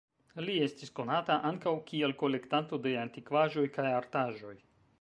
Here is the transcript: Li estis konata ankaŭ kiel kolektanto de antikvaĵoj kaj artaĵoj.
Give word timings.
Li 0.45 0.53
estis 0.67 0.93
konata 0.99 1.35
ankaŭ 1.49 1.73
kiel 1.91 2.15
kolektanto 2.21 2.81
de 2.87 2.95
antikvaĵoj 3.05 3.67
kaj 3.77 3.87
artaĵoj. 3.99 4.57